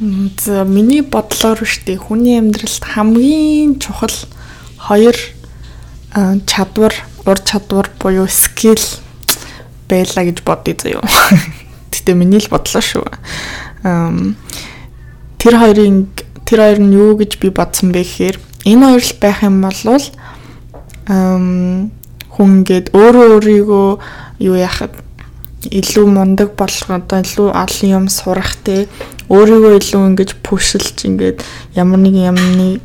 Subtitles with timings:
[0.00, 4.16] За миний бодлоор штэ хүний амьдралд хамгийн чухал
[4.80, 5.16] хоёр
[6.48, 6.94] чадвар,
[7.28, 8.80] ур чадвар буюу скил
[9.92, 11.04] байла гэж бодъё заяа.
[11.92, 13.04] Гэтэ миний л бодлоо шүү.
[15.36, 16.08] Тэр хоёрын
[16.48, 18.36] тэр хоёр нь юу гэж би бодсон бэ гэхээр
[18.72, 19.76] энэ хоёр л байх юм бол
[22.40, 23.88] хүн ингээд өөрөө өөрийгөө
[24.48, 24.96] юу яхад
[25.68, 28.88] илүү мундаг болох одоо илүү олон юм сурах те
[29.30, 31.38] өөрийгөө илүү ингэж пүшилж ингээд
[31.78, 32.82] ямар нэг юмны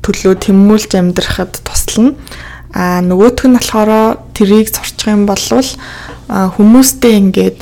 [0.00, 2.16] төлөө тэмүүлж амьдрахад туслана.
[2.72, 5.38] А нөгөөх нь болохоор трийг сурчих юм бол
[6.32, 7.60] хүмүүстэй ингээд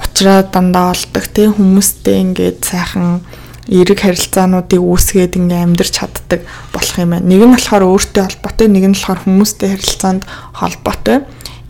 [0.00, 3.20] уулзраа дандаа олдог тийм хүмүүстэй ингээд сайхан
[3.68, 6.40] эерэг харилцаануудыг үүсгээд ингээм амьдарч чаддаг
[6.72, 7.26] болох юм байна.
[7.26, 10.22] Нэг нь болохоор өөртөө холбоотой, нэг нь болохоор хүмүүстэй харилцаанд
[10.54, 11.18] холбоотой.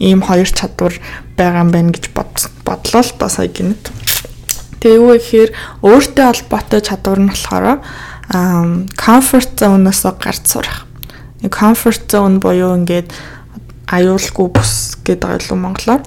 [0.03, 0.95] Ийм хоёр чадвар
[1.39, 3.91] байгаа юм байна гэж бодлоо л та сая гинэт.
[4.84, 7.80] Тэгээ юу гэхээр өөртөө холбоотой чадвар нь болохоор
[9.01, 10.84] comfort zone-оос гарч сурах
[11.48, 13.12] comfort zone буюу ингээд
[13.89, 16.03] аюулгүй бус гэдэг ойлоо монголоор.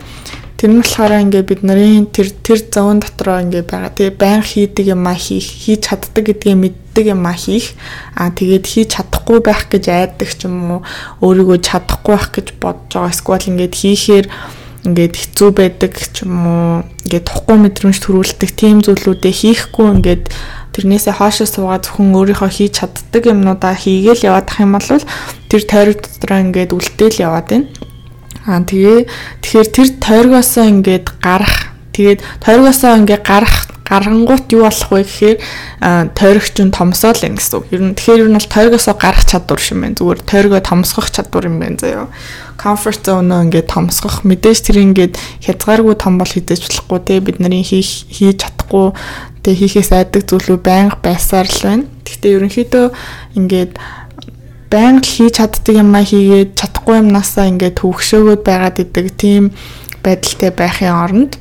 [0.57, 3.93] Тэр нь болохоор ингээд бид нарын тэр тэр зон дотроо ингээд байгаа.
[3.93, 7.77] Тэгээ байн хийдэг юм а хийх, хийж чаддаг гэдгийг мэддэг юм а хийх.
[8.17, 10.81] Аа тэгээд хийж чадахгүй байх гэж айддаг ч юм уу,
[11.21, 13.13] өөрийгөө чадахгүй байх гэж бодож байгаа.
[13.13, 14.25] Эсвэл ингээд хийхээр
[14.86, 16.75] ингээд хэцүү байдаг ч юм уу,
[17.06, 20.23] ингээд тухгүй мэдрэмж төрүүлдэг тийм зүйлүүдээ хийхгүй ингээд
[20.78, 24.89] тэрнээсээ хоошоо суугаад зөвхөн өөрийнхөө хийж чаддаг юмнуудаа хийгээл яваадах юм бол
[25.50, 27.67] тэр тойрог дотроо ингээд үлдээл яваад байна.
[28.48, 29.00] Аа тэгээ
[29.44, 35.38] тэгэхээр тэр тойргоосоо ингээд гарах тэгээд тойргоосоо ингээд гарах гарангуут юу болох вэ гэхээр
[36.11, 37.66] тойрогч нь томсоол юм гэсэн үг.
[37.71, 39.95] Ер нь тэгэхээр ер нь бол тойргоосоо гарах чадвар шиг байна.
[39.95, 42.08] Зүгээр тойргоо томсгох чадвар юм байна заяа.
[42.59, 45.15] Comfort zone ингээд томсгох мэдээж тэр ингээд
[45.45, 48.91] хязгааргүй том бол хідэж болохгүй те бид нарын хийх хийж чадахгүй
[49.45, 51.88] тэг хийхээс айдаг зүйлүүд байнга байсаар л байна.
[52.03, 52.85] Гэхдээ ерөнхийдөө
[53.39, 53.71] ингээд
[54.67, 59.55] байнга хийж чаддаг юмаа хийгээд чадахгүй юмнасаа ингээд төвөгшөөгөөд байгаад идэг тийм
[60.04, 61.31] байдалтай байхын оронд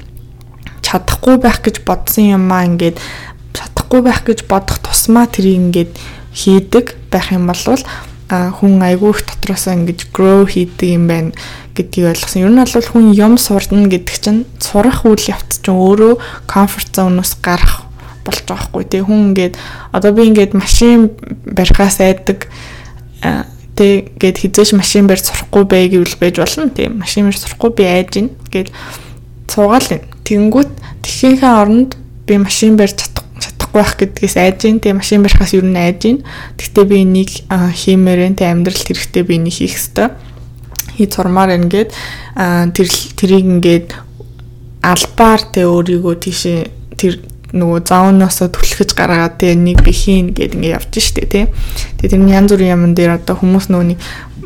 [0.87, 3.03] чадахгүй байх гэж бодсон юмаа ингээд
[3.51, 5.93] чадахгүй байх гэж бодох тусмаа тэрийг ингээд
[6.31, 7.83] хийдэг байх юм бол
[8.31, 11.31] хүн айгүй их дотроосоо ингэж grow хийдэг юм байна
[11.75, 12.43] гэдгийг ойлгосон.
[12.43, 17.39] Ер нь бол хүн юм сурна гэдэг чинь сурах үйл явц чинь өөрөө comfort zone-оос
[17.39, 17.87] гарах
[18.27, 18.85] болж байгаа хгүй.
[18.91, 19.55] Тий хүн ингээд
[19.95, 21.15] одоо би ингээд машин
[21.47, 22.51] барихаас айдаг
[23.79, 26.67] тий гээд хизээш машин барь сурахгүй бай гэвэл байж болно.
[26.75, 28.75] Тий машин барь сурахгүй би айж гин гээд
[29.47, 30.71] цуугаал юм тэнгүүт
[31.07, 31.95] тэхийнхээ оронд
[32.27, 34.81] би машин барь чадахгүй байх гэдгээс айж гин.
[34.83, 36.19] Тий машин барихаас юу н айж гин.
[36.59, 40.11] Тэгтээ би энийг хиймээрэн тий амьдралд хэрэгтэй би энийг хийх ёстой.
[40.99, 41.95] Хий цурмаар ингээд
[42.75, 43.89] тэр тэрийг ингээд
[44.83, 46.61] албаар тэ өөрийгөө тийшээ
[46.99, 47.23] тэр
[47.57, 51.45] нөгөө зооноосоо түлхэж гаргаад тэгээ нэг би хийн гэд ингээ явж штэ тий.
[51.99, 54.01] Тэгээ тэр янз бүрийн юмн дээр одоо хүмүүс нөгөө нэг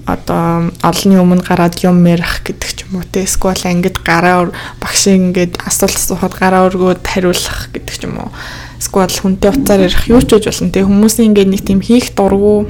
[0.07, 4.51] одоо олонний өмнө гараад юм ярих гэдэг ч юм уу те эсвэл ангид гараа
[4.81, 8.31] багшийн ингээд асуулт асуухад гараа өргөөд хариулах гэдэг ч юм уу.
[8.81, 12.67] Эсвэл хүнтэй уцаар ярих юу ч үж болно те хүмүүсийн ингээд нэг тийм хийх дургу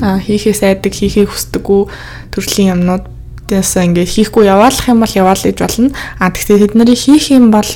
[0.00, 1.82] а хийхээс айдаг хийхийг хүсдэггүй
[2.32, 3.13] төрлийн юмнууд
[3.44, 5.90] Тэсээ ингээд хийхгүй яваалах юм бол яваал гэж болно.
[6.16, 7.70] А тэгтээ тэд нарыг хийх юм бол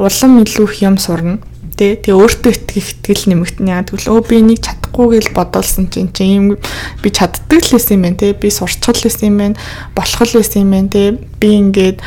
[0.00, 1.36] улам илүү их юм сурна.
[1.76, 3.72] Тэ тэгээ өөртөө итгэх итгэл нэмэгдэнэ.
[3.72, 7.96] Яг тэгвэл өө би энийг чадахгүй гэж бодолсон чинь чи юм би чаддаг л байсан
[7.96, 8.36] юм байна те.
[8.36, 9.56] Би сурчхал байсан юм байна.
[9.96, 11.16] Болох л байсан юм байна те.
[11.40, 12.00] Би ингээд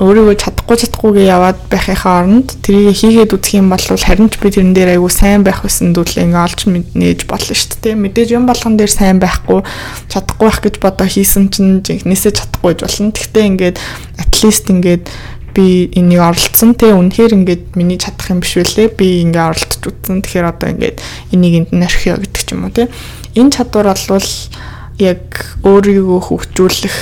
[0.00, 4.72] өөрийгөө чадахгүй чадахгүйгээ яваад байхынхаа оронд тэрийг хийгээд үзэх юм бол харин ч би тэрэн
[4.72, 6.60] дээр айгүй сайн байх гэсэн зүйлээ ингээ олж
[6.96, 8.00] нээж болно шүү дээ.
[8.00, 9.60] Мэдээж юм болгон дээр сайн байхгүй
[10.08, 13.12] чадахгүй байх гэж бодоо хийсэн чинь жинхнээсээ чадахгүй болно.
[13.12, 13.76] Гэхдээ ингээд
[14.42, 15.08] least ингээд
[15.54, 20.22] би энийг оролцсон те үнэхээр ингээд миний чадах юм биш үлээ би ингээ оролцож үзсэн
[20.22, 20.96] тэгэхээр одоо ингээд
[21.34, 22.86] энийг энд нь орхиё гэдэг ч юм уу те
[23.34, 24.30] энэ чадвар бол
[25.02, 25.26] яг
[25.66, 26.98] өөрийгөө хөгжүүлэх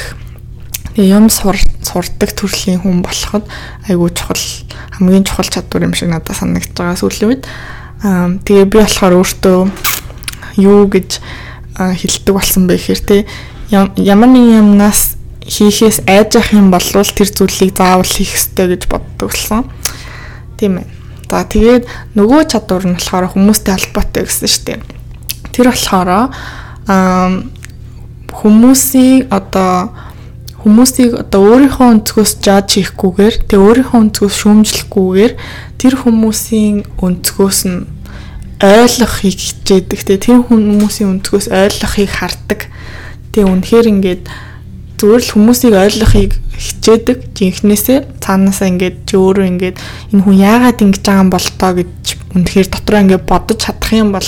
[0.96, 3.48] юм сур сурдаг төрлийн хүн болоход
[3.88, 4.44] айгүй чухал
[4.92, 7.44] хамгийн чухал чадвар юм шиг надад санагдаж байгаа сүүлийн үед.
[8.04, 9.58] Аа тэгээ би болохоор өөртөө
[10.60, 11.18] юу гэж
[11.78, 13.16] хэлдэг болсон бэ гэхээр те
[13.72, 15.16] ямар нэг юмнаас
[15.48, 19.64] хийхээс айж ах юм бол тэр зүйлийг заавал хийх ёстой гэж боддог болсон.
[20.58, 20.86] Тийм ээ.
[21.30, 24.80] За тэгээд нөгөө чадвар нь болохоор хүмүүстэй холбоотой гэсэн шүү дээ.
[25.52, 26.28] Тэр болохоор аа
[28.32, 29.92] хүмүүсийн одоо
[30.62, 35.32] хүмүүсийг одоо өөрийнхөө өнцгөөс жаж хийхгүйгээр тэгээ өөрийнхөө өнцгөөс шүүмжлэхгүйгээр
[35.78, 37.86] тэр хүмүүсийн өнцгөөс нь
[38.58, 40.00] ойлгохыг хичээдэг.
[40.02, 42.60] Тэгээ тэр хүмүүсийн өнцгөөс ойлгохыг хардаг.
[43.30, 44.22] Тэгээ үнэхээр ингээд
[44.98, 47.18] зүгээр л хүмүүсийг ойлгохыг хичээдэг.
[47.38, 49.76] Жинхнээсээ цаанаасаа ингээд чи өөрөө ингээд
[50.10, 51.94] энэ хүн яагаад ингэж байгаа юм бол тоо гэж
[52.34, 54.26] үнэхээр дотроо ингээд бодож чадах юм бол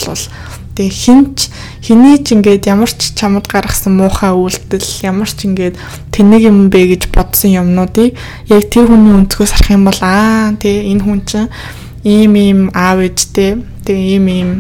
[0.81, 1.53] тэгээ хинч
[1.85, 5.77] хэний ч ингээд ямар ч чамд гаргасан муухай үйлдэл ямар ч ингээд
[6.09, 8.17] тэнэг юм бэ гэж бодсон юмнуудыг
[8.49, 11.53] яг тэр хүний өнцгөөс харах юм бол аа тэгээ энэ хүн чинь
[12.09, 14.51] ийм ийм аав ээжтэй тэгээ ийм ийм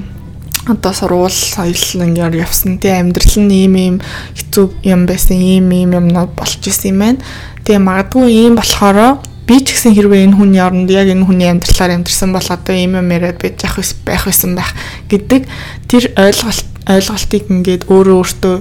[0.69, 3.97] одоо сурвал соёлноор явсан тий амьдрал нь ийм ийм
[4.37, 7.25] хэцүү юм байсан ийм ийм юмнууд болж исэн юм байна.
[7.65, 11.99] Тэгээ магадгүй ийм болохоро би ч гэсэн хэрвээ энэ хүний оронд яг энэ хүний амьдралаар
[11.99, 14.71] амьдрсан бол одоо ийм юм яриад байж явах байх байсан байх
[15.11, 15.43] гэдэг
[15.91, 18.57] тэр ойлголт ойлголтыг ингээд өөрөө өөртөө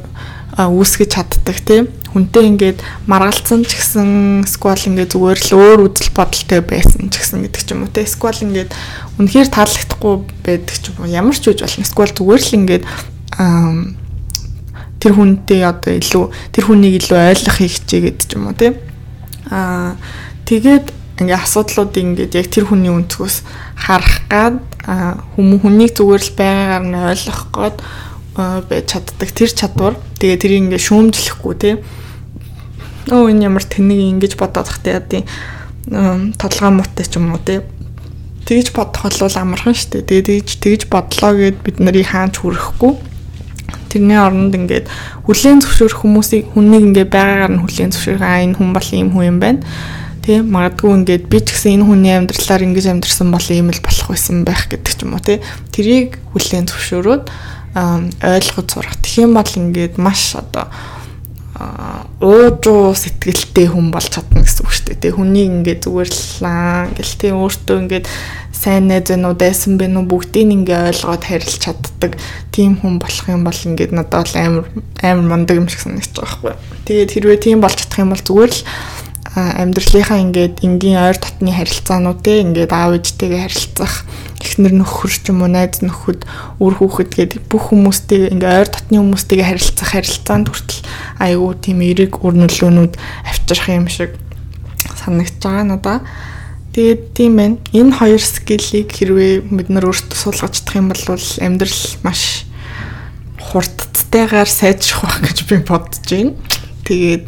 [0.57, 1.93] үүсгэж чаддаг тийм.
[2.09, 7.45] Хүнтэй ингээд маргалцсан ч гэсэн сквал ингээд зүгээр л өөр үзэл бодолтой байсан ч гэсэн
[7.45, 8.09] гэдэг ч юм уу те.
[8.09, 8.73] Сквал ингээд
[9.21, 11.13] үнэхээр таалагдахгүй байдаг ч юм уу.
[11.13, 11.85] Ямар ч үж болно.
[11.85, 12.83] Сквал зүгээр л ингээд
[14.99, 18.73] тэр хүнтэй одоо илүү тэр хүнийг илүү ойлгох хийх чигээд ч юм уу те.
[19.53, 19.95] Аа
[20.49, 20.89] Тэгээд
[21.21, 23.45] ингээ асуудлуудыг ингээд яг тэр хүний өнцгөөс
[23.85, 24.57] харах гад
[25.37, 27.77] хүмүүс хүнийг зүгээр л байгаагаар нь ойлгох гээд
[28.65, 29.95] байж чаддаг тэр чадвар.
[30.17, 31.75] Тэгээ тэрийг ингээ шүүмжлэхгүй тий.
[33.13, 36.17] Оо энэ ямар тэнэг ингэж бодоод тахтай яа.
[36.41, 37.61] Толгой муутай ч юм уу тий.
[38.49, 40.25] Тэгж бодох бол амархан шүү дээ.
[40.25, 42.97] Тэгээд тэгж бодлоо гэд бид нарыг хаанч хүрэхгүй.
[43.93, 44.89] Тэрний оронд ингээд
[45.29, 49.29] хүлэн зөвшөөрөх хүмүүсийг хүнийг ингээ байгаагаар нь хүлэн зөвшөөрөх аа энэ хүн бол ийм хүн
[49.29, 49.61] юм байна
[50.29, 54.13] Тийм магадгүй ингээд би ч гэсэн энэ хүний амьдралаар ингэж амьдрсан бол ийм л болох
[54.13, 55.41] байсан байх гэдэг ч юм уу тий.
[55.73, 57.25] Тэрийг хүлээн зөвшөөрөөд
[58.21, 58.93] ойлгож сурах.
[59.01, 60.69] Тэгэх юм бол ингээд маш одоо
[62.21, 65.01] уужуу сэтгэлтэй хүн болж чадна гэсэн үг шүү дээ.
[65.01, 66.45] Тэ хүнийг ингээд зүгээр л
[66.93, 68.05] ингээл тий өөртөө ингээд
[68.53, 72.21] сайн найз байна уу, дайсан байна уу бүгдийг ингээ ойлгоод харилж чаддаг
[72.53, 74.69] тийм хүн болох юм бол ингээд надад амар
[75.01, 76.85] амар мундаг юм шиг санагдаж байгаа байхгүй.
[76.85, 78.61] Тэгээд хэрвээ тийм болж чадах юм бол зүгээр л
[79.59, 83.93] амьдралынхаа ингээд энгийн ойр дотны харилцаанууд те ингээд аав ээжтэйгээ харилцах
[84.39, 86.23] эхнэр нөхөр ч юм уу найз нөхөд
[86.63, 90.81] үр хүүхэд гэдэг бүх хүмүүстэй ингээ ойр дотны хүмүүстэйгээ харилцах харилцаанд хүртэл
[91.19, 92.93] айгүй тийм эрэг үр нөлөөнүүд
[93.27, 94.15] авчрах юм шиг
[94.95, 95.97] санагдаж байгаа надаа.
[96.75, 97.57] Тэгээд тийм байна.
[97.73, 101.03] Энэ хоёр скиллийг хэрвээ бид нар өөрсдөө суулгаж чадах юм бол
[101.41, 102.45] амьдрал маш
[103.41, 106.37] хурдтайгаар сайжрах байх гэж би бодож байна.
[106.85, 107.25] Тэгээд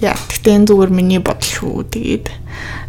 [0.00, 1.84] Яа, тэгтээ энэ зүгээр миний бодол шүү.
[1.92, 2.26] Тэгээд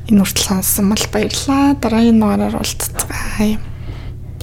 [0.07, 1.75] энэ хүртэл сонссон бол баярлалаа.
[1.75, 3.70] Дараагийн дугаараар уулзцгаая.